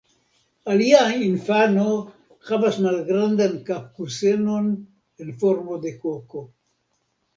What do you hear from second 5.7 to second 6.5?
de koko.